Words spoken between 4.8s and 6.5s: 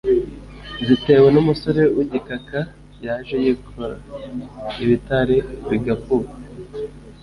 ibitare bigakuka,